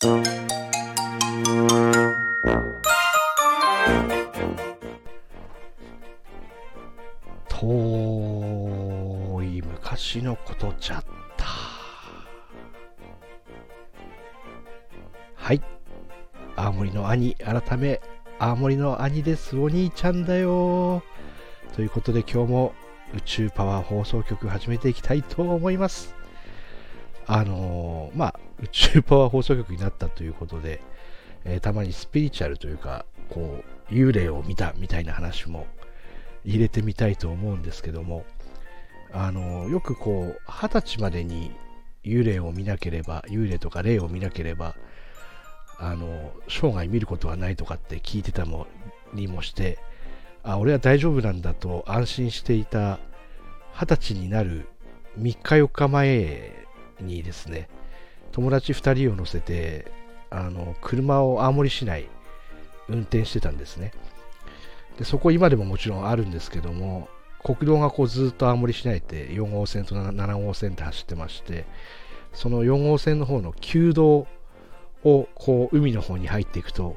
[0.00, 0.08] 遠
[9.42, 11.04] い昔のことじゃっ
[11.36, 11.44] た。
[15.34, 15.60] はい。
[16.56, 18.00] 青森の兄改め
[18.38, 21.02] 青森の兄ですお兄ちゃんだよ。
[21.74, 22.72] ということで今日も
[23.14, 26.19] 宇宙パワー放送局始めていきたいと思います。
[27.32, 30.82] あのー、まあ宇宙パワー放送局になったということで、
[31.44, 35.68] えー、たまにスピリチュアルというかこう幽霊を見たみたいな話も
[36.44, 38.24] 入れてみたいと思うんですけども
[39.12, 41.52] あのよくこう二十歳までに
[42.02, 44.74] 幽霊を見なければ幽霊とか霊を見なければ
[45.78, 48.66] あの生涯見ることはないとかって聞いてたも
[49.14, 49.78] にもして
[50.42, 52.98] あ俺は大丈夫なんだと安心していた
[53.72, 54.66] 二十歳になる
[55.16, 56.60] 3日4日前
[57.02, 57.68] にですね
[58.32, 59.90] 友達2人を乗せて
[60.30, 62.08] あの車を青森市内
[62.88, 63.92] 運転してたんですね。
[64.98, 67.08] でそこ今でももちろんあるんですけども
[67.42, 71.64] 国道がこうずっと青森市内って4号線と7号線って走ってまして
[72.32, 74.26] その4号線の方の旧道
[75.04, 76.96] をこう海の方に入っていくと、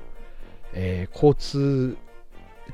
[0.73, 1.97] えー、交通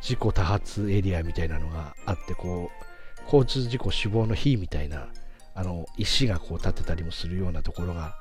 [0.02, 5.08] 事故多発エリアみたいなのがあってこう交通事故死亡の日みたいな
[5.56, 8.16] あの石がこう立ってたりもするようなところが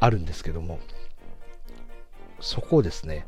[0.00, 0.80] あるんですけども
[2.40, 3.26] そこをですね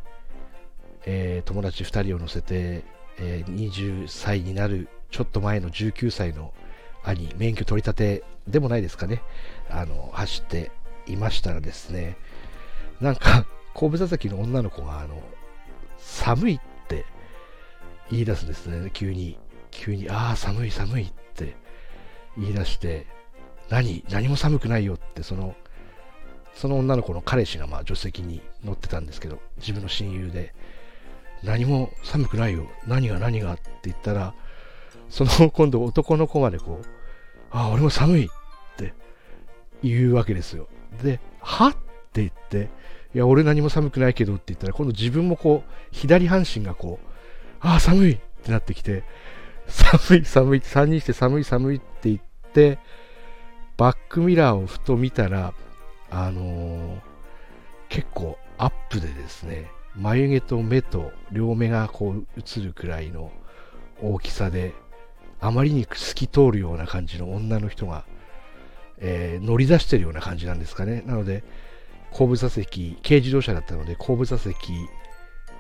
[1.10, 2.84] えー、友達2人を乗せて、
[3.18, 6.52] えー、20歳になるちょっと前の19歳の
[7.02, 9.22] 兄、免許取り立てでもないですかね、
[9.70, 10.70] あの走って
[11.06, 12.18] いましたらですね、
[13.00, 15.22] なんか後部座席の女の子があの
[15.96, 17.06] 寒いって
[18.10, 19.38] 言い出すんですね、急に。
[19.70, 21.56] 急に、ああ、寒い寒いって
[22.38, 23.06] 言い出して、
[23.68, 25.54] 何何も寒くないよって、その、
[26.54, 30.54] その女の子の彼氏がまあ助手席に乗ってたんですけど、自分の親友で、
[31.44, 32.66] 何も寒くないよ。
[32.86, 34.34] 何が何がって言ったら、
[35.08, 36.86] その今度男の子までこう、
[37.50, 38.28] ああ、俺も寒いっ
[38.76, 38.94] て
[39.82, 40.68] 言うわけですよ。
[41.02, 41.72] で、はっ
[42.12, 42.70] て言って、
[43.14, 47.08] いや、俺何も寒くないけどって言ったら、今度自分もこう、左半身がこう、
[47.60, 49.04] ああ、寒いってなってきて、
[49.68, 52.18] 寒い寒い3人して寒い寒いって言っ
[52.52, 52.78] て、
[53.76, 55.54] バックミラーをふと見たら、
[56.10, 57.00] あのー、
[57.88, 63.30] 結構アップでですね、眉毛と目と両目がこう映るくらいの
[64.02, 64.74] 大きさで、
[65.40, 68.04] あまりに透き通るような感じの女の人が、
[68.98, 71.02] えー、乗り出してるような感じなんですかね。
[71.06, 71.44] なので、
[72.10, 74.72] 後部座席、軽自動車だったので、後部座席、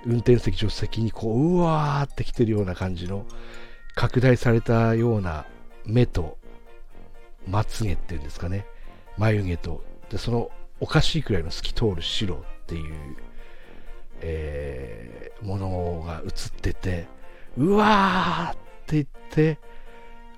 [0.06, 3.26] 運転席、助手席にこう、うわーって来てるような感じの、
[3.94, 5.44] 拡大されたような
[5.84, 6.37] 目と、
[7.48, 8.66] まつげっていうんですかね。
[9.16, 10.50] 眉毛と、で、その
[10.80, 13.16] おかしいくらいの透き通る白っていう
[14.20, 17.06] えー、ものが映ってて、
[17.56, 18.56] うわーっ
[18.86, 19.58] て言って、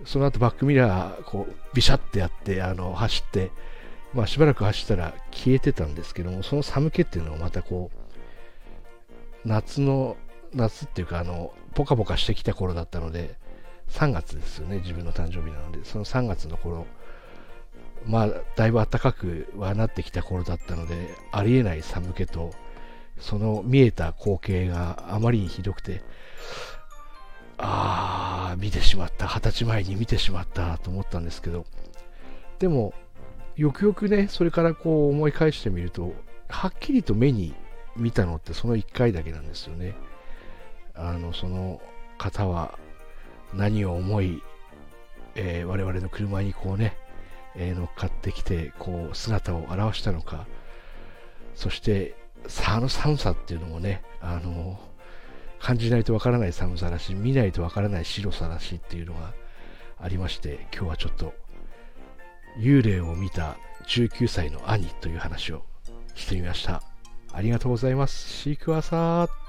[0.04, 3.50] その後バックミラー、こう、ビシャってやって、あの、走って、
[4.14, 10.16] まあしばらく走ったら消えてたんですけども、その寒気っていうのをまたこう、夏の、
[10.54, 13.38] 夏っていうか、あの、ポカポカしてきた頃だったので、
[13.90, 16.86] 3月ですよね、自分の誕生日なので、その3月の頃、
[18.06, 22.50] まあ、だいぶ暖かくはなってきた頃だったので、ありえない寒気と、
[23.18, 26.02] その見えた光景があまりにひどくて、
[27.58, 31.66] ああ、見てしまった、二十歳前に見てしまったと思ったんですけど、
[32.58, 32.94] でも、
[33.56, 36.14] よくよくね、それからこう思い返してみると、
[36.48, 37.54] はっきりと目に
[37.96, 39.94] 見たのってその1回だけなんですよね。
[40.94, 41.80] あの、その
[42.16, 42.78] 方は
[43.52, 44.42] 何を思い、
[45.34, 46.96] えー、我々の車にこうね、
[47.56, 50.46] 乗っかってきて、こう姿を現したのか、
[51.54, 52.14] そして
[52.66, 54.78] あの寒さっていうのもね、あの、
[55.60, 59.34] 感じないとわからない寒さらし、見ないとわからない白さらしっていうのが
[59.98, 61.34] ありまして、今日はちょっと
[62.58, 63.56] 幽霊を見た
[63.86, 65.62] 19歳の兄という話を
[66.14, 66.82] してみました。
[67.32, 68.28] ありがとうございます。
[68.28, 69.39] シークワサー。